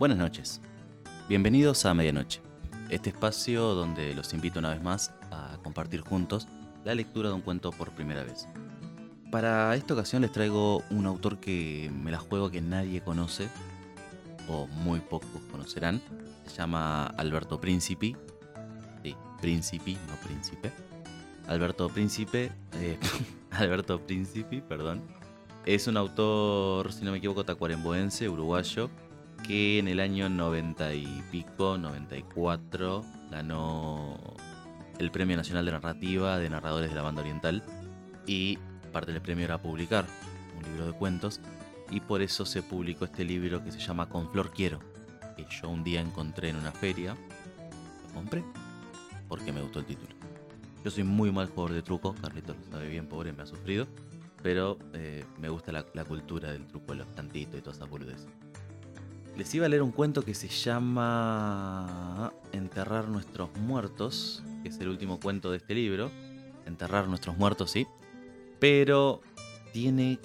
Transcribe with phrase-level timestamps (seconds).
[0.00, 0.62] Buenas noches.
[1.28, 2.40] Bienvenidos a Medianoche,
[2.88, 6.48] este espacio donde los invito una vez más a compartir juntos
[6.86, 8.48] la lectura de un cuento por primera vez.
[9.30, 13.48] Para esta ocasión les traigo un autor que me la juego que nadie conoce,
[14.48, 16.00] o muy pocos conocerán.
[16.46, 18.16] Se llama Alberto Príncipe.
[19.02, 20.72] Sí, Príncipe, no Príncipe.
[21.46, 22.98] Alberto Príncipe, eh,
[23.50, 25.02] Alberto Príncipe, perdón.
[25.66, 28.88] Es un autor, si no me equivoco, tacuaremboense, uruguayo,
[29.50, 34.16] que en el año 90 y pico, 94, ganó
[35.00, 37.64] el Premio Nacional de Narrativa de Narradores de la Banda Oriental
[38.28, 38.60] y
[38.92, 40.06] parte del premio era publicar
[40.56, 41.40] un libro de cuentos
[41.90, 44.78] y por eso se publicó este libro que se llama Con Flor Quiero,
[45.36, 47.16] que yo un día encontré en una feria,
[48.06, 48.44] lo compré
[49.26, 50.14] porque me gustó el título.
[50.84, 53.88] Yo soy muy mal jugador de truco, Carlitos lo sabe bien, pobre, me ha sufrido,
[54.44, 58.28] pero eh, me gusta la, cultura del truco, los cantitos y todas esas boludeces.
[59.40, 64.88] Les iba a leer un cuento que se llama Enterrar nuestros muertos, que es el
[64.88, 66.10] último cuento de este libro.
[66.66, 67.86] Enterrar nuestros muertos, sí.
[68.58, 69.22] Pero
[69.72, 70.18] tiene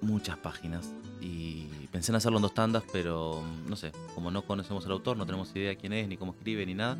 [0.00, 0.92] muchas páginas.
[1.20, 5.16] Y pensé en hacerlo en dos tandas, pero no sé, como no conocemos al autor,
[5.16, 6.96] no tenemos idea quién es, ni cómo escribe, ni nada.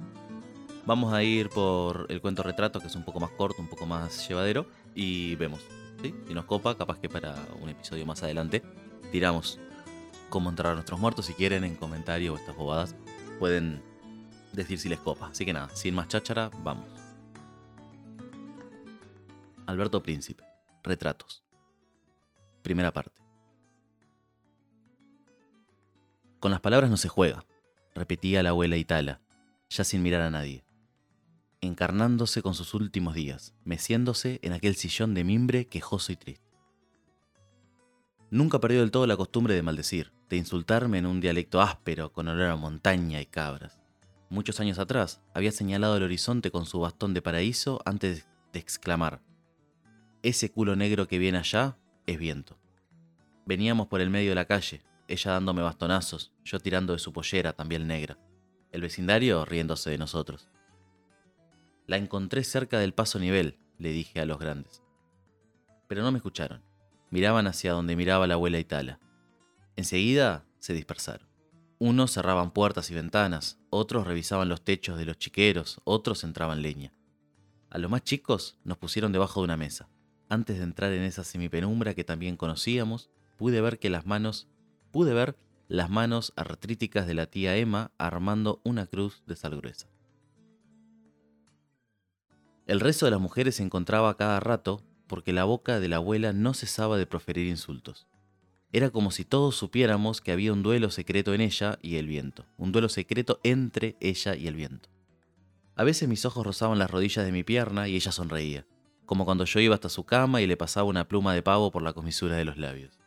[0.86, 3.86] Vamos a ir por el cuento retrato, que es un poco más corto, un poco
[3.86, 5.60] más llevadero, y vemos.
[6.02, 8.60] Si nos copa, capaz que para un episodio más adelante
[9.12, 9.60] tiramos
[10.34, 11.26] cómo enterrar a nuestros muertos.
[11.26, 12.96] Si quieren, en comentarios o estas bobadas,
[13.38, 13.80] pueden
[14.52, 15.28] decir si les copa.
[15.28, 16.88] Así que nada, sin más cháchara, vamos.
[19.64, 20.42] Alberto Príncipe.
[20.82, 21.44] Retratos.
[22.62, 23.22] Primera parte.
[26.40, 27.46] Con las palabras no se juega,
[27.94, 29.20] repetía la abuela Itala,
[29.70, 30.64] ya sin mirar a nadie.
[31.60, 36.43] Encarnándose con sus últimos días, meciéndose en aquel sillón de mimbre quejoso y triste.
[38.34, 42.26] Nunca perdió del todo la costumbre de maldecir, de insultarme en un dialecto áspero con
[42.26, 43.78] olor a montaña y cabras.
[44.28, 49.22] Muchos años atrás había señalado el horizonte con su bastón de paraíso antes de exclamar,
[50.24, 51.78] Ese culo negro que viene allá
[52.08, 52.58] es viento.
[53.46, 57.52] Veníamos por el medio de la calle, ella dándome bastonazos, yo tirando de su pollera,
[57.52, 58.18] también negra,
[58.72, 60.48] el vecindario riéndose de nosotros.
[61.86, 64.82] La encontré cerca del paso nivel, le dije a los grandes.
[65.86, 66.73] Pero no me escucharon.
[67.14, 68.98] Miraban hacia donde miraba la abuela Itala.
[69.76, 71.28] Enseguida se dispersaron.
[71.78, 76.92] Unos cerraban puertas y ventanas, otros revisaban los techos de los chiqueros, otros entraban leña.
[77.70, 79.88] A los más chicos nos pusieron debajo de una mesa.
[80.28, 84.48] Antes de entrar en esa semipenumbra que también conocíamos, pude ver que las manos,
[84.90, 85.36] pude ver
[85.68, 89.86] las manos artríticas de la tía Emma armando una cruz de sal gruesa.
[92.66, 96.32] El resto de las mujeres se encontraba cada rato porque la boca de la abuela
[96.32, 98.06] no cesaba de proferir insultos.
[98.72, 102.44] Era como si todos supiéramos que había un duelo secreto en ella y el viento,
[102.56, 104.88] un duelo secreto entre ella y el viento.
[105.76, 108.66] A veces mis ojos rozaban las rodillas de mi pierna y ella sonreía,
[109.06, 111.82] como cuando yo iba hasta su cama y le pasaba una pluma de pavo por
[111.82, 112.98] la comisura de los labios.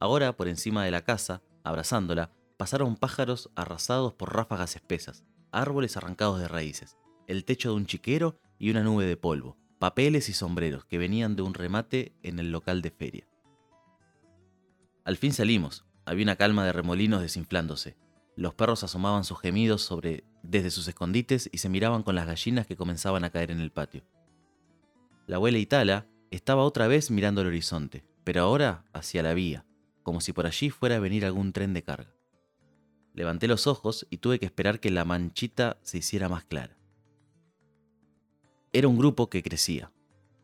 [0.00, 6.38] Ahora, por encima de la casa, abrazándola, pasaron pájaros arrasados por ráfagas espesas, árboles arrancados
[6.38, 6.96] de raíces,
[7.28, 11.36] el techo de un chiquero y una nube de polvo, papeles y sombreros que venían
[11.36, 13.28] de un remate en el local de feria.
[15.04, 15.84] Al fin salimos.
[16.04, 17.96] Había una calma de remolinos desinflándose.
[18.34, 22.66] Los perros asomaban sus gemidos sobre desde sus escondites y se miraban con las gallinas
[22.66, 24.04] que comenzaban a caer en el patio.
[25.26, 29.66] La abuela Itala estaba otra vez mirando el horizonte, pero ahora hacia la vía,
[30.02, 32.14] como si por allí fuera a venir algún tren de carga.
[33.12, 36.77] Levanté los ojos y tuve que esperar que la manchita se hiciera más clara.
[38.78, 39.90] Era un grupo que crecía.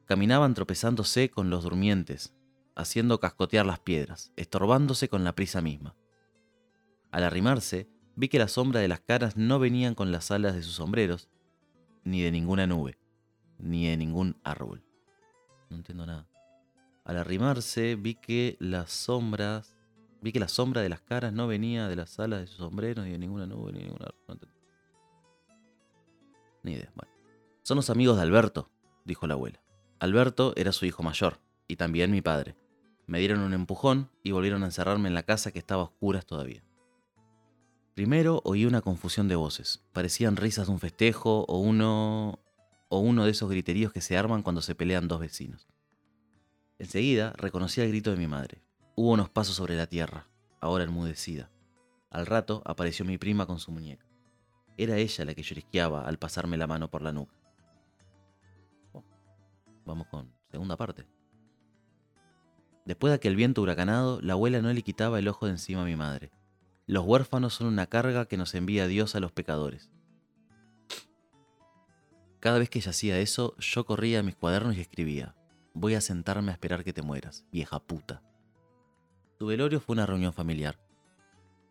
[0.06, 2.34] Caminaban tropezándose con los durmientes,
[2.74, 5.94] haciendo cascotear las piedras, estorbándose con la prisa misma.
[7.12, 10.64] Al arrimarse, vi que la sombra de las caras no venían con las alas de
[10.64, 11.28] sus sombreros,
[12.02, 12.98] ni de ninguna nube,
[13.58, 14.84] ni de ningún árbol.
[15.70, 16.26] No entiendo nada.
[17.04, 19.76] Al arrimarse, vi que las sombras,
[20.22, 23.04] vi que la sombra de las caras no venía de las alas de sus sombreros,
[23.04, 24.24] ni de ninguna nube, ni de ningún árbol.
[24.26, 24.34] No
[26.64, 26.90] ni idea.
[27.64, 28.68] Son los amigos de Alberto,
[29.06, 29.62] dijo la abuela.
[29.98, 32.58] Alberto era su hijo mayor, y también mi padre.
[33.06, 36.26] Me dieron un empujón y volvieron a encerrarme en la casa que estaba a oscuras
[36.26, 36.62] todavía.
[37.94, 39.82] Primero oí una confusión de voces.
[39.94, 42.38] Parecían risas de un festejo o uno
[42.90, 45.66] o uno de esos griteríos que se arman cuando se pelean dos vecinos.
[46.78, 48.60] Enseguida reconocí el grito de mi madre.
[48.94, 50.28] Hubo unos pasos sobre la tierra,
[50.60, 51.50] ahora enmudecida.
[52.10, 54.04] Al rato apareció mi prima con su muñeca.
[54.76, 57.43] Era ella la que llorisqueaba al pasarme la mano por la nuca.
[59.84, 61.06] Vamos con segunda parte.
[62.84, 65.86] Después de aquel viento huracanado, la abuela no le quitaba el ojo de encima a
[65.86, 66.30] mi madre.
[66.86, 69.90] Los huérfanos son una carga que nos envía Dios a los pecadores.
[72.40, 75.34] Cada vez que ella hacía eso, yo corría a mis cuadernos y escribía,
[75.72, 78.22] voy a sentarme a esperar que te mueras, vieja puta.
[79.38, 80.78] Tu velorio fue una reunión familiar.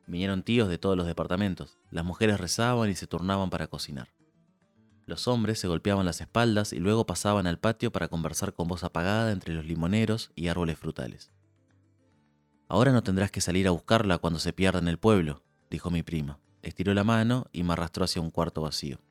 [0.08, 4.10] Vinieron tíos de todos los departamentos, las mujeres rezaban y se turnaban para cocinar.
[5.06, 8.84] Los hombres se golpeaban las espaldas y luego pasaban al patio para conversar con voz
[8.84, 11.32] apagada entre los limoneros y árboles frutales.
[12.70, 16.04] Ahora no tendrás que salir a buscarla cuando se pierda en el pueblo, dijo mi
[16.04, 16.40] prima.
[16.62, 19.02] Estiró la mano y me arrastró hacia un cuarto vacío.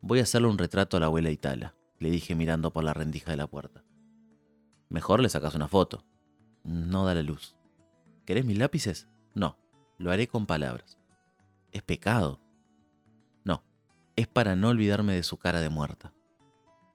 [0.00, 3.30] Voy a hacerle un retrato a la abuela Itala, le dije mirando por la rendija
[3.30, 3.84] de la puerta.
[4.88, 6.04] Mejor le sacas una foto.
[6.64, 7.56] No da la luz.
[8.24, 9.08] ¿Querés mis lápices?
[9.34, 9.56] No,
[9.98, 10.98] lo haré con palabras.
[11.72, 12.40] Es pecado,
[14.18, 16.12] es para no olvidarme de su cara de muerta.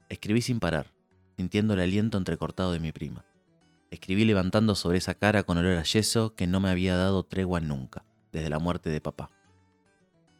[0.10, 0.92] Escribí sin parar,
[1.38, 3.24] sintiendo el aliento entrecortado de mi prima.
[3.92, 7.62] Escribí levantando sobre esa cara con olor a yeso que no me había dado tregua
[7.62, 8.04] nunca,
[8.34, 9.32] desde la muerte de papá.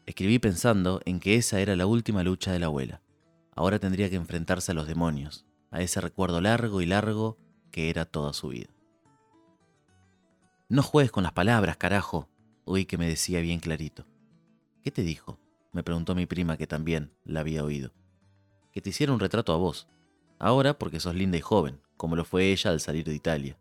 [0.04, 3.00] Escribí pensando en que esa era la última lucha de la abuela.
[3.56, 7.38] Ahora tendría que enfrentarse a los demonios, a ese recuerdo largo y largo
[7.70, 8.68] que era toda su vida.
[10.68, 12.28] No juegues con las palabras, carajo,
[12.66, 14.04] oí que me decía bien clarito.
[14.82, 15.38] ¿Qué te dijo?
[15.74, 17.92] Me preguntó mi prima que también la había oído.
[18.72, 19.88] Que te hiciera un retrato a vos.
[20.38, 23.58] Ahora porque sos linda y joven, como lo fue ella al salir de Italia.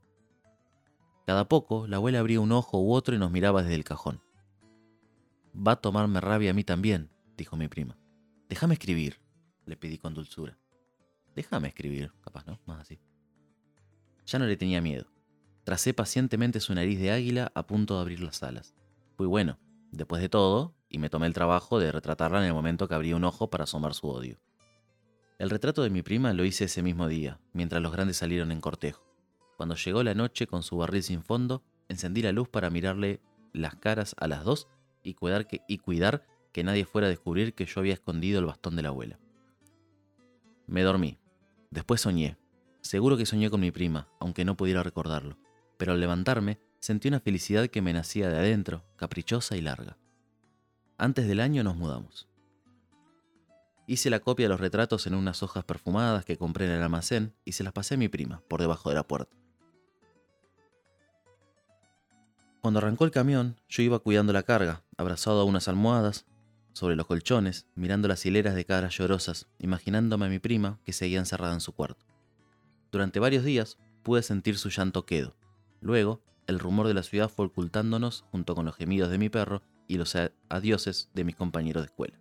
[1.25, 4.21] Cada poco la abuela abría un ojo u otro y nos miraba desde el cajón.
[5.55, 7.97] Va a tomarme rabia a mí también, dijo mi prima.
[8.47, 9.19] Déjame escribir,
[9.65, 10.57] le pedí con dulzura.
[11.35, 12.59] Déjame escribir, capaz, ¿no?
[12.67, 12.99] Más así.
[14.27, 15.07] Ya no le tenía miedo.
[15.63, 18.75] Tracé pacientemente su nariz de águila a punto de abrir las alas.
[19.15, 19.57] Fui bueno.
[19.93, 23.15] Después de todo, y me tomé el trabajo de retratarla en el momento que abría
[23.15, 24.39] un ojo para asomar su odio.
[25.37, 28.59] El retrato de mi prima lo hice ese mismo día, mientras los grandes salieron en
[28.59, 29.05] cortejo.
[29.55, 33.21] Cuando llegó la noche con su barril sin fondo, encendí la luz para mirarle
[33.53, 34.67] las caras a las dos
[35.03, 38.47] y cuidar que, y cuidar que nadie fuera a descubrir que yo había escondido el
[38.47, 39.19] bastón de la abuela.
[40.65, 41.19] Me dormí.
[41.69, 42.37] Después soñé.
[42.81, 45.37] Seguro que soñé con mi prima, aunque no pudiera recordarlo.
[45.77, 49.95] Pero al levantarme, sentí una felicidad que me nacía de adentro, caprichosa y larga.
[50.97, 52.27] Antes del año nos mudamos.
[53.87, 57.33] Hice la copia de los retratos en unas hojas perfumadas que compré en el almacén
[57.45, 59.33] y se las pasé a mi prima por debajo de la puerta.
[62.59, 66.25] Cuando arrancó el camión, yo iba cuidando la carga, abrazado a unas almohadas,
[66.73, 71.19] sobre los colchones, mirando las hileras de caras llorosas, imaginándome a mi prima que seguía
[71.19, 72.05] encerrada en su cuarto.
[72.91, 75.33] Durante varios días pude sentir su llanto quedo.
[75.79, 79.61] Luego, el rumor de la ciudad fue ocultándonos junto con los gemidos de mi perro
[79.87, 80.15] y los
[80.49, 82.19] adioses de mis compañeros de escuela.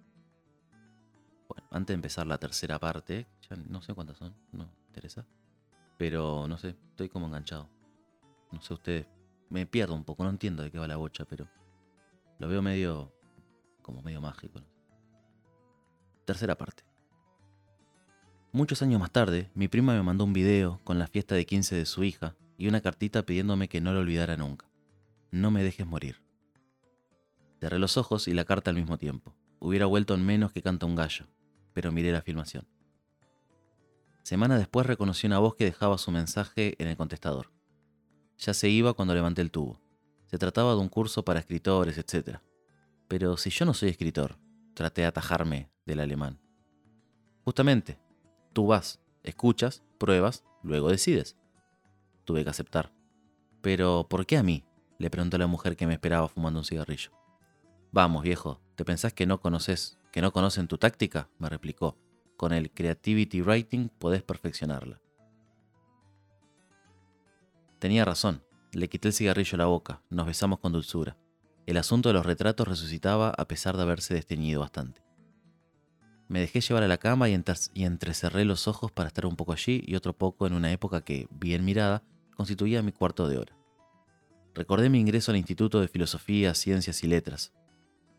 [1.49, 5.27] Bueno, antes de empezar la tercera parte, ya no sé cuántas son, no interesa.
[5.99, 7.69] Pero no sé, estoy como enganchado.
[8.51, 9.07] No sé ustedes,
[9.51, 11.49] me pierdo un poco, no entiendo de qué va la bocha, pero
[12.39, 13.13] lo veo medio,
[13.83, 14.61] como medio mágico.
[16.25, 16.85] Tercera parte.
[18.53, 21.75] Muchos años más tarde, mi prima me mandó un video con la fiesta de 15
[21.77, 24.71] de su hija y una cartita pidiéndome que no lo olvidara nunca.
[25.33, 26.23] No me dejes morir.
[27.61, 29.35] Cerré los ojos y la carta al mismo tiempo.
[29.59, 31.27] Hubiera vuelto en menos que canta un gallo,
[31.73, 32.69] pero miré la filmación.
[34.23, 37.51] Semana después reconocí una voz que dejaba su mensaje en el contestador.
[38.39, 39.81] Ya se iba cuando levanté el tubo.
[40.27, 42.39] Se trataba de un curso para escritores, etc.
[43.09, 44.39] Pero si yo no soy escritor,
[44.75, 46.39] traté de atajarme del alemán.
[47.45, 47.99] Justamente,
[48.53, 51.37] tú vas, escuchas, pruebas, luego decides.
[52.25, 52.93] Tuve que aceptar.
[53.61, 54.65] Pero, ¿por qué a mí?
[54.99, 57.11] le preguntó la mujer que me esperaba fumando un cigarrillo.
[57.91, 61.29] Vamos, viejo, ¿te pensás que no conoces, que no conocen tu táctica?
[61.39, 61.99] me replicó.
[62.37, 65.01] Con el Creativity Writing podés perfeccionarla.
[67.79, 68.45] Tenía razón.
[68.73, 71.17] Le quité el cigarrillo a la boca, nos besamos con dulzura.
[71.67, 75.03] El asunto de los retratos resucitaba a pesar de haberse desteñido bastante.
[76.29, 77.39] Me dejé llevar a la cama y,
[77.75, 81.03] y, entrecerré los ojos para estar un poco allí y otro poco en una época
[81.03, 82.03] que, bien mirada,
[82.37, 83.57] constituía mi cuarto de hora.
[84.55, 87.53] Recordé mi ingreso al Instituto de Filosofía, Ciencias y Letras,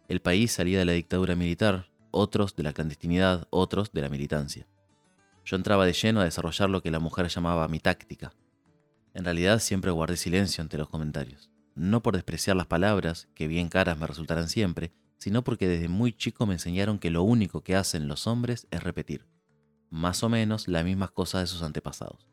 [0.10, 4.68] el país salía de la dictadura militar, otros de la clandestinidad, otros de la militancia.
[5.46, 8.34] Yo entraba de lleno a desarrollar lo que la mujer llamaba mi táctica.
[9.14, 13.70] En realidad siempre guardé silencio ante los comentarios, no por despreciar las palabras, que bien
[13.70, 17.76] caras me resultarán siempre, sino porque desde muy chico me enseñaron que lo único que
[17.76, 19.26] hacen los hombres es repetir,
[19.90, 22.28] más o menos las mismas cosas de sus antepasados.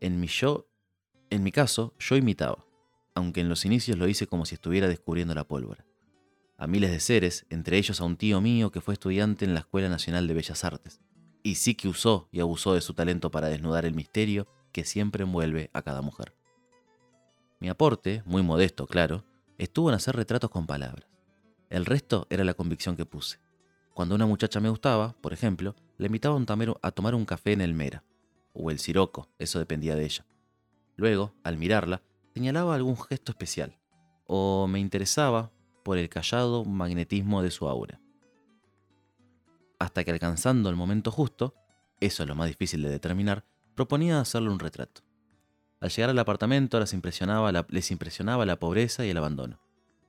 [0.00, 2.64] En mi caso, yo imitaba,
[3.14, 5.88] aunque en los inicios lo hice como si estuviera descubriendo la pólvora
[6.58, 9.60] a miles de seres, entre ellos a un tío mío que fue estudiante en la
[9.60, 11.00] Escuela Nacional de Bellas Artes,
[11.44, 15.22] y sí que usó y abusó de su talento para desnudar el misterio que siempre
[15.22, 16.34] envuelve a cada mujer.
[17.60, 19.24] Mi aporte, muy modesto, claro,
[19.56, 21.08] estuvo en hacer retratos con palabras.
[21.70, 23.38] El resto era la convicción que puse.
[23.94, 26.36] Cuando una muchacha me gustaba, por ejemplo, le invitaba
[26.82, 28.02] a tomar un café en el Mera,
[28.58, 30.26] o el Siroco, eso dependía de ella.
[30.96, 32.02] Luego, al mirarla,
[32.34, 33.78] señalaba algún gesto especial,
[34.26, 35.52] o me interesaba
[35.84, 38.00] por el callado magnetismo de su aura.
[39.78, 41.54] Hasta que alcanzando el momento justo,
[42.00, 45.02] eso es lo más difícil de determinar, proponía hacerle un retrato.
[45.80, 49.60] Al llegar al apartamento les impresionaba, la, les impresionaba la pobreza y el abandono.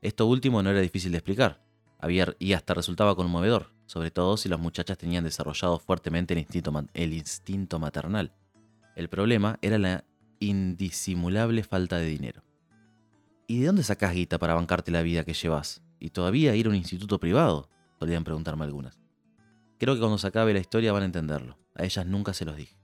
[0.02, 1.62] Esto último no era difícil de explicar,
[2.00, 6.86] había, y hasta resultaba conmovedor, sobre todo si las muchachas tenían desarrollado fuertemente el instinto,
[6.94, 8.32] el instinto maternal.
[9.00, 10.04] El problema era la
[10.42, 12.44] indisimulable falta de dinero.
[13.48, 15.82] ¿Y de dónde sacás guita para bancarte la vida que llevas?
[16.02, 17.70] ¿Y todavía ir a un instituto privado?
[17.98, 19.00] Solían preguntarme algunas.
[19.78, 21.58] Creo que cuando se acabe la historia van a entenderlo.
[21.76, 22.76] A ellas nunca se los dije.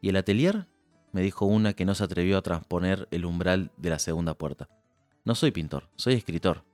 [0.00, 0.66] ¿Y el atelier?
[1.12, 4.68] me dijo una que no se atrevió a transponer el umbral de la segunda puerta.
[5.24, 6.64] No soy pintor, soy escritor.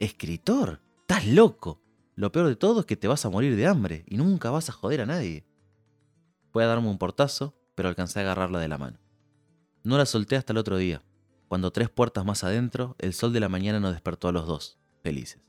[0.00, 0.80] ¿Escritor?
[1.02, 1.80] ¡Estás loco!
[2.16, 4.68] Lo peor de todo es que te vas a morir de hambre y nunca vas
[4.68, 5.46] a joder a nadie.
[6.50, 8.98] Fue a darme un portazo, pero alcancé a agarrarla de la mano.
[9.84, 11.02] No la solté hasta el otro día,
[11.48, 14.78] cuando tres puertas más adentro, el sol de la mañana nos despertó a los dos,
[15.02, 15.40] felices.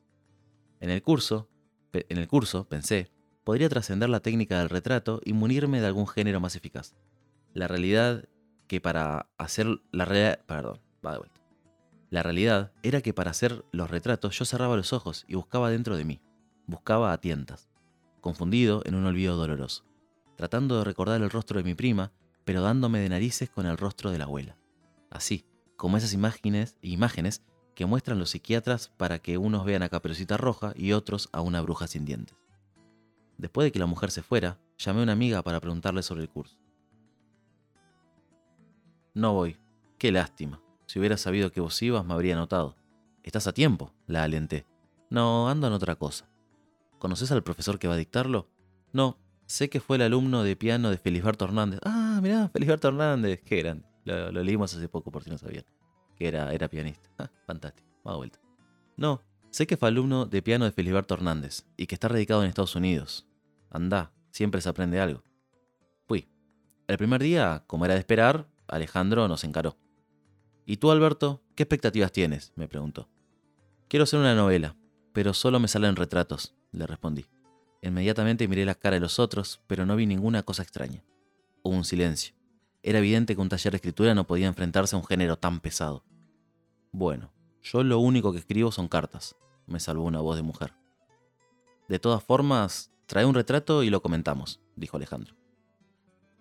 [0.79, 1.50] En el curso,
[1.91, 3.11] en el curso, pensé,
[3.43, 6.95] podría trascender la técnica del retrato y munirme de algún género más eficaz
[7.53, 8.29] la realidad
[8.69, 11.41] que para hacer la realidad, perdón, va de vuelta.
[12.11, 15.97] La realidad era que para hacer los retratos yo cerraba los ojos y buscaba dentro
[15.97, 16.21] de mí,
[16.65, 17.67] buscaba a tientas,
[18.21, 19.83] confundido en un olvido doloroso,
[20.41, 22.12] tratando de recordar el rostro de mi prima,
[22.45, 24.57] pero dándome de narices con el rostro de la abuela.
[25.12, 25.45] Así,
[25.77, 27.43] como esas imágenes, imágenes
[27.75, 31.62] que muestran los psiquiatras para que unos vean a Caperucita Roja y otros a una
[31.62, 32.36] bruja sin dientes.
[33.38, 36.29] Después de que la mujer se fuera, llamé a una amiga para preguntarle sobre el
[36.29, 36.57] curso.
[39.13, 39.60] No voy.
[40.00, 40.60] Qué lástima.
[40.88, 42.75] Si hubiera sabido que vos ibas, me habría notado.
[43.21, 44.65] Estás a tiempo, la alenté.
[45.12, 46.31] No, ando en otra cosa.
[46.98, 48.48] ¿Conoces al profesor que va a dictarlo?
[48.91, 49.19] No,
[49.51, 51.79] sé que fue el alumno de piano de Felisberto Hernández.
[51.84, 53.86] Ah, mirá, Felisberto Hernández, qué grande.
[54.05, 55.65] Lo, leímos hace poco por si no sabían.
[56.15, 57.10] Que era, era pianista.
[57.20, 58.39] Ah, fantástico, de vuelta.
[58.96, 62.50] No, sé que fue alumno de piano de Felisberto Hernández y que está radicado en
[62.50, 63.27] Estados Unidos.
[63.70, 65.24] Anda, siempre se aprende algo.
[66.08, 66.29] Fui.
[66.88, 69.77] El primer día, como era de esperar, Alejandro nos encaró.
[70.65, 72.53] ¿Y tú, Alberto, qué expectativas tienes?
[72.55, 73.10] me preguntó.
[73.89, 74.77] Quiero hacer una novela,
[75.12, 77.25] pero solo me salen retratos, le respondí.
[77.81, 81.03] Inmediatamente miré la cara de los otros, pero no vi ninguna cosa extraña.
[81.63, 82.35] Hubo un silencio.
[82.83, 86.03] Era evidente que un taller de escritura no podía enfrentarse a un género tan pesado.
[86.91, 87.31] Bueno,
[87.63, 89.35] yo lo único que escribo son cartas,
[89.67, 90.73] me salvó una voz de mujer.
[91.88, 95.35] De todas formas, trae un retrato y lo comentamos, dijo Alejandro.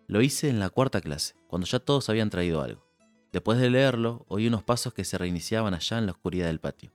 [0.06, 2.87] Lo hice en la cuarta clase, cuando ya todos habían traído algo.
[3.32, 6.92] Después de leerlo, oí unos pasos que se reiniciaban allá en la oscuridad del patio.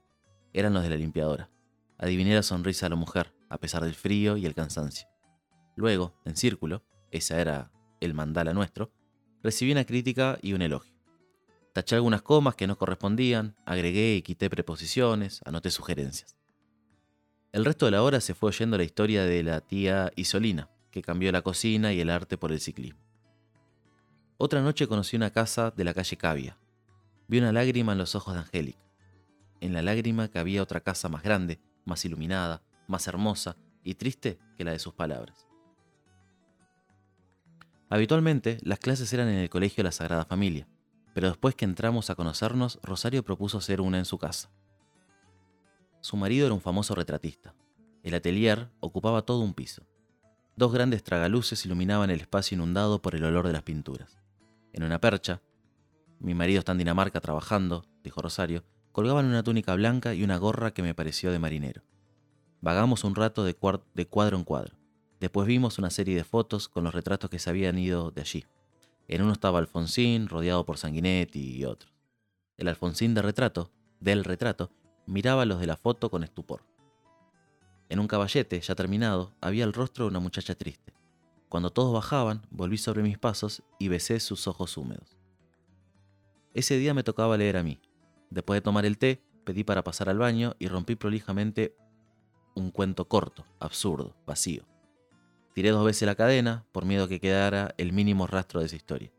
[0.52, 1.50] Eran los de la limpiadora.
[1.98, 5.08] Adiviné la sonrisa de la mujer, a pesar del frío y el cansancio.
[5.76, 8.92] Luego, en círculo, esa era el mandala nuestro,
[9.42, 10.96] recibí una crítica y un elogio.
[11.72, 16.36] Taché algunas comas que no correspondían, agregué y quité preposiciones, anoté sugerencias.
[17.52, 21.02] El resto de la hora se fue oyendo la historia de la tía Isolina, que
[21.02, 23.00] cambió la cocina y el arte por el ciclismo.
[24.38, 26.58] Otra noche conocí una casa de la calle Cavia.
[27.28, 28.78] Vi una lágrima en los ojos de Angélica.
[29.60, 34.38] En la lágrima que había otra casa más grande, más iluminada, más hermosa y triste
[34.56, 35.46] que la de sus palabras.
[37.88, 40.66] Habitualmente, las clases eran en el colegio de la Sagrada Familia,
[41.14, 44.50] pero después que entramos a conocernos, Rosario propuso hacer una en su casa.
[46.00, 47.54] Su marido era un famoso retratista.
[48.02, 49.86] El atelier ocupaba todo un piso.
[50.56, 54.18] Dos grandes tragaluces iluminaban el espacio inundado por el olor de las pinturas.
[54.72, 55.42] En una percha,
[56.18, 60.72] mi marido está en Dinamarca trabajando, dijo Rosario, colgaban una túnica blanca y una gorra
[60.72, 61.82] que me pareció de marinero.
[62.60, 64.76] Vagamos un rato de, cuadro en cuadro.
[65.20, 68.44] Después vimos una serie de fotos con los retratos que se habían ido de allí.
[69.08, 71.92] En uno estaba Alfonsín, rodeado por Sanguinetti y otros.
[72.56, 73.70] El Alfonsín de retrato,
[74.00, 74.70] del retrato,
[75.06, 76.64] miraba los de la foto con estupor.
[77.88, 80.92] En un caballete, ya terminado, había el rostro de una muchacha triste.
[81.48, 85.16] Cuando todos bajaban, volví sobre mis pasos y besé sus ojos húmedos.
[86.54, 87.80] Ese día me tocaba leer a mí.
[88.30, 91.76] Después de tomar el té, pedí para pasar al baño y rompí prolijamente
[92.56, 94.64] un cuento corto, absurdo, vacío.
[95.54, 99.12] Tiré dos veces la cadena por miedo que quedara el mínimo rastro de esa historia.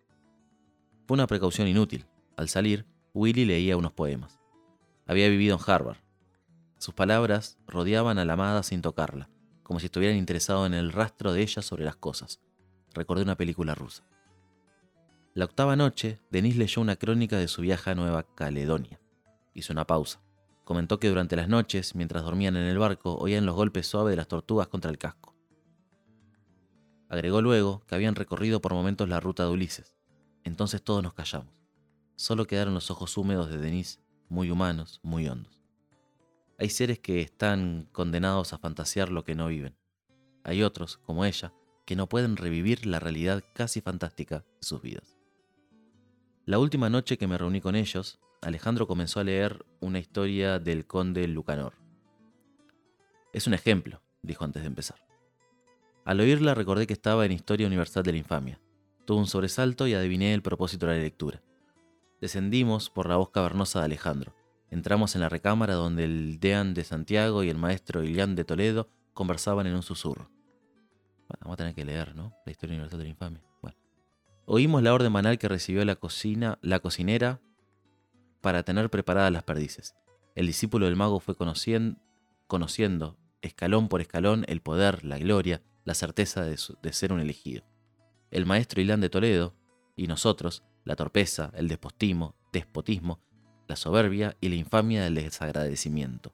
[1.07, 2.05] Fue una precaución inútil.
[2.35, 4.39] Al salir, Willy leía unos poemas.
[5.05, 5.97] Había vivido en Harvard.
[6.79, 9.29] Sus palabras rodeaban a la amada sin tocarla,
[9.63, 12.41] como si estuvieran interesados en el rastro de ella sobre las cosas.
[12.93, 14.03] Recordé una película rusa.
[15.33, 18.99] La octava noche, Denise leyó una crónica de su viaje a Nueva Caledonia.
[19.53, 20.19] Hizo una pausa.
[20.67, 24.17] Comentó que durante las noches, mientras dormían en el barco, oían los golpes suaves de
[24.17, 25.33] las tortugas contra el casco.
[27.07, 29.95] Agregó luego que habían recorrido por momentos la ruta de Ulises.
[30.43, 31.55] Entonces todos nos callamos.
[32.17, 35.63] Solo quedaron los ojos húmedos de Denise, muy humanos, muy hondos.
[36.59, 39.77] Hay seres que están condenados a fantasear lo que no viven.
[40.43, 41.53] Hay otros, como ella,
[41.85, 45.15] que no pueden revivir la realidad casi fantástica de sus vidas.
[46.43, 50.85] La última noche que me reuní con ellos, Alejandro comenzó a leer una historia del
[50.85, 51.73] conde Lucanor.
[53.33, 54.99] Es un ejemplo, dijo antes de empezar.
[56.05, 58.59] Al oírla recordé que estaba en Historia Universal de la Infamia.
[59.05, 61.41] Tuve un sobresalto y adiviné el propósito de la lectura.
[62.21, 64.33] Descendimos por la voz cavernosa de Alejandro.
[64.69, 68.89] Entramos en la recámara donde el deán de Santiago y el maestro Ilián de Toledo
[69.13, 70.29] conversaban en un susurro.
[71.41, 72.33] Vamos a tener que leer, ¿no?
[72.45, 73.41] La Historia Universal de la Infamia.
[73.61, 73.77] Bueno.
[74.45, 77.41] Oímos la orden banal que recibió la, cocina, la cocinera
[78.41, 79.95] para tener preparadas las perdices.
[80.35, 86.43] El discípulo del mago fue conociendo, escalón por escalón, el poder, la gloria, la certeza
[86.43, 87.63] de, ser un elegido.
[88.29, 89.55] El maestro Ilán de Toledo
[89.95, 93.19] y nosotros, la torpeza, el despotismo, despotismo,
[93.67, 96.33] la soberbia y la infamia del desagradecimiento.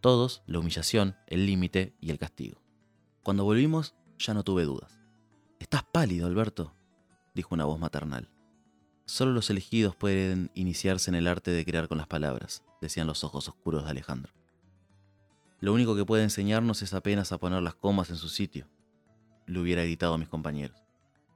[0.00, 2.62] Todos la humillación, el límite y el castigo.
[3.22, 4.98] Cuando volvimos ya no tuve dudas.
[5.58, 6.74] Estás pálido, Alberto,
[7.34, 8.30] dijo una voz maternal.
[9.04, 13.24] Solo los elegidos pueden iniciarse en el arte de crear con las palabras, decían los
[13.24, 14.32] ojos oscuros de Alejandro.
[15.60, 18.68] Lo único que puede enseñarnos es apenas a poner las comas en su sitio,
[19.46, 20.82] le hubiera gritado a mis compañeros,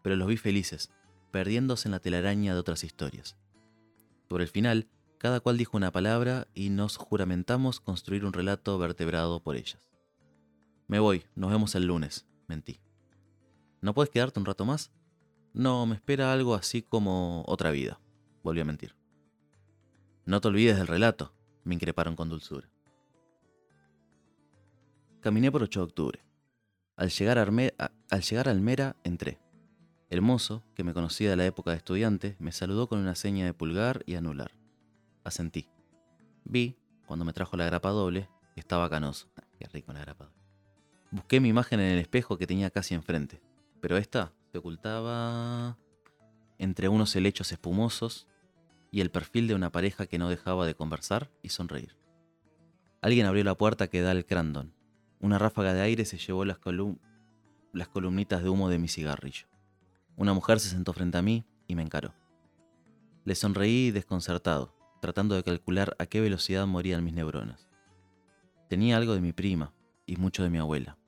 [0.03, 0.91] pero los vi felices,
[1.33, 3.37] perdiéndose en la telaraña de otras historias.
[4.29, 9.41] Por el final, cada cual dijo una palabra y nos juramentamos construir un relato vertebrado
[9.41, 9.79] por ellas.
[10.89, 12.81] Me voy, nos vemos el lunes, mentí.
[13.81, 14.93] ¿No puedes quedarte un rato más?
[15.57, 17.99] No, me espera algo así como otra vida,
[18.43, 18.95] volví a mentir.
[20.27, 21.33] No te olvides del relato,
[21.65, 22.69] me increparon con dulzura.
[25.23, 26.25] Caminé por 8 de octubre.
[26.95, 27.43] Al llegar, a
[28.11, 29.41] al Almera entré.
[30.11, 33.47] El mozo, que me conocía de la época de estudiante, me saludó con una seña
[33.47, 34.51] de pulgar y anular.
[35.25, 35.71] Asentí.
[36.45, 39.31] Vi, cuando me trajo la grapa doble, que estaba canoso.
[39.59, 40.39] Qué rico la grapa doble.
[41.13, 43.41] Busqué mi imagen en el espejo que tenía casi enfrente,
[43.81, 45.79] pero esta ocultaba
[46.59, 48.27] entre unos helechos espumosos
[48.91, 51.97] y el perfil de una pareja que no dejaba de conversar y sonreír.
[53.03, 54.77] Alguien abrió la puerta que da al Crandon,
[55.21, 56.59] una ráfaga de aire se llevó las,
[57.73, 59.47] las columnitas de humo de mi cigarrillo.
[60.17, 62.15] Una mujer se sentó frente a mí y me encaró.
[63.25, 67.69] Le sonreí desconcertado, tratando de calcular a qué velocidad morían mis neuronas.
[68.69, 69.73] Tenía algo de mi prima
[70.05, 70.99] y mucho de mi abuela.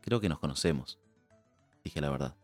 [0.00, 0.98] Creo que nos conocemos,
[1.84, 2.36] dije la verdad.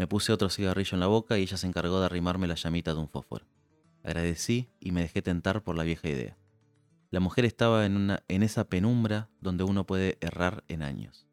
[0.00, 2.94] Me puse otro cigarrillo en la boca y ella se encargó de arrimarme la llamita
[2.94, 3.44] de un fósforo.
[4.02, 6.38] Agradecí y me dejé tentar por la vieja idea.
[7.10, 11.26] La mujer estaba en, una, en esa penumbra donde uno puede errar en años.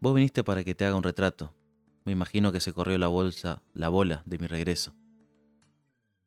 [0.00, 1.54] Vos viniste para que te haga un retrato.
[2.04, 4.96] Me imagino que se corrió la bolsa, la bola de mi regreso.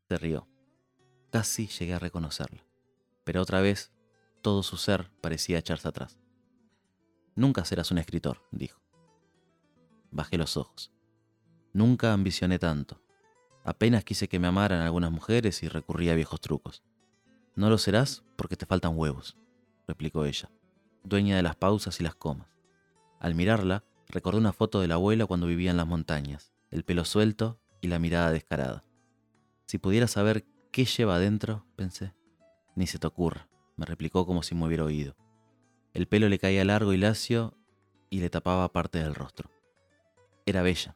[0.08, 0.48] Se rió.
[1.32, 2.66] Casi llegué a reconocerla.
[3.26, 3.92] Pero otra vez,
[4.42, 6.18] todo su ser parecía echarse atrás.
[7.36, 8.80] Nunca serás un escritor, dijo.
[10.12, 10.95] Bajé los ojos.
[11.76, 13.02] Nunca ambicioné tanto.
[13.66, 16.84] Apenas quise que me amaran algunas mujeres y recurrí a viejos trucos.
[17.54, 19.36] No lo serás porque te faltan huevos,
[19.86, 20.50] replicó ella,
[21.04, 22.48] dueña de las pausas y las comas.
[23.20, 27.04] Al mirarla, recordé una foto de la abuela cuando vivía en las montañas, el pelo
[27.04, 28.86] suelto y la mirada descarada.
[29.66, 32.14] Si pudiera saber qué lleva adentro, pensé.
[32.76, 35.18] Ni se te ocurra, me replicó como si me hubiera oído.
[35.94, 37.58] El pelo le caía largo y lacio
[38.10, 39.52] y le tapaba parte del rostro.
[40.46, 40.96] Era bella,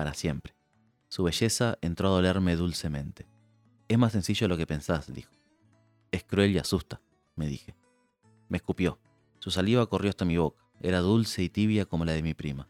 [0.00, 0.54] para siempre.
[1.08, 3.28] Su belleza entró a dolerme dulcemente.
[3.86, 5.30] Es más sencillo lo que pensás, dijo.
[6.10, 7.02] Es cruel y asusta,
[7.36, 7.76] me dije.
[8.48, 8.98] Me escupió.
[9.40, 10.64] Su saliva corrió hasta mi boca.
[10.80, 12.66] Era dulce y tibia como la de mi prima.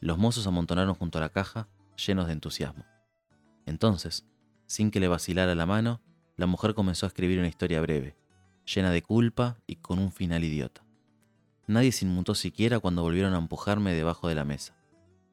[0.00, 2.84] Los mozos amontonaron junto a la caja, llenos de entusiasmo.
[3.66, 4.26] Entonces,
[4.66, 6.02] sin que le vacilara la mano,
[6.36, 8.16] la mujer comenzó a escribir una historia breve,
[8.66, 10.84] llena de culpa y con un final idiota.
[11.68, 14.74] Nadie se inmutó siquiera cuando volvieron a empujarme debajo de la mesa.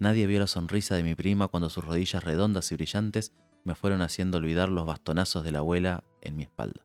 [0.02, 3.34] Nadie vio la sonrisa de mi prima cuando sus rodillas redondas y brillantes
[3.64, 6.82] me fueron haciendo olvidar los bastonazos de la abuela en mi espalda.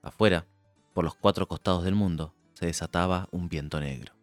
[0.00, 0.46] Afuera,
[0.94, 4.14] por los cuatro costados del mundo, se desataba un viento negro.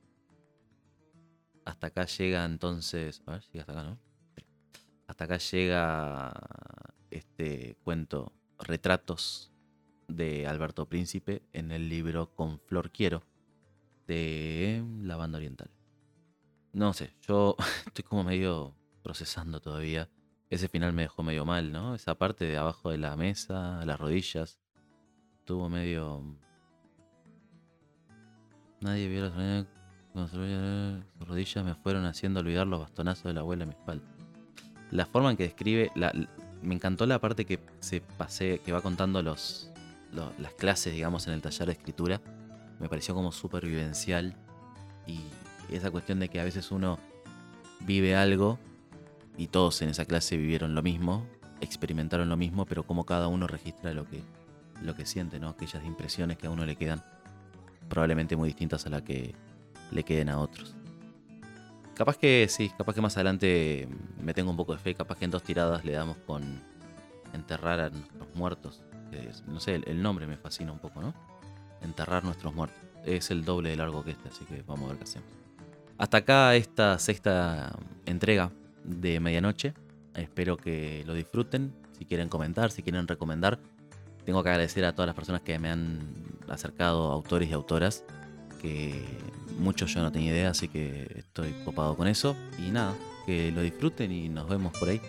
[1.63, 3.21] Hasta acá llega entonces.
[3.27, 3.99] A ver, si hasta acá, ¿no?
[5.06, 6.34] Hasta acá llega
[7.12, 9.51] este cuento Retratos
[10.08, 13.21] de Alberto Príncipe en el libro Con Flor Quiero
[14.08, 15.69] de la banda oriental.
[16.78, 17.56] No sé, yo
[17.88, 20.08] estoy como medio procesando todavía
[20.52, 21.96] Ese final me dejó medio mal, ¿no?
[21.96, 24.60] Esa parte de abajo de la mesa, las rodillas.
[25.44, 26.22] Tuvo medio.
[28.80, 29.66] Nadie vio las
[30.30, 34.06] sus rodillas me fueron haciendo olvidar los bastonazos de la abuela en mi espalda.
[34.92, 35.92] La forma en que describe.
[35.96, 36.13] La,
[36.62, 39.72] me encantó la parte que se pase, que va contando los,
[40.12, 42.22] las clases, digamos, en el taller de escritura.
[42.80, 44.36] Me pareció como súper vivencial.
[45.69, 46.99] Y esa cuestión de que a veces uno
[47.82, 48.60] vive algo
[49.38, 51.25] y todos en esa clase vivieron lo mismo,
[51.62, 54.21] experimentaron lo mismo, pero como cada uno registra lo que,
[54.82, 55.49] lo que siente, ¿no?
[55.49, 57.03] Aquellas impresiones que a uno le quedan
[57.89, 59.36] probablemente muy distintas a las que
[59.91, 60.75] le queden a otros.
[61.93, 63.88] Capaz que sí, capaz que más adelante
[64.21, 66.62] me tengo un poco de fe, capaz que en dos tiradas le damos con
[67.34, 68.84] enterrar a nuestros muertos.
[69.47, 71.13] no sé, el nombre me fascina un poco, ¿no?
[71.82, 72.77] Enterrar nuestros muertos.
[73.06, 75.46] Es el doble de largo que este, así que vamos a ver qué hacemos.
[75.97, 78.51] Hasta acá esta sexta entrega
[78.83, 79.73] de medianoche.
[80.13, 81.73] Espero que lo disfruten.
[81.97, 83.60] Si quieren comentar, si quieren recomendar,
[84.23, 85.99] tengo que agradecer a todas las personas que me han
[86.47, 88.03] acercado autores y autoras,
[88.62, 89.03] que
[89.57, 92.36] muchos yo no tenía idea, así que estoy copado con eso.
[92.60, 92.93] Y nada,
[93.25, 95.01] que lo disfruten y nos vemos por ahí.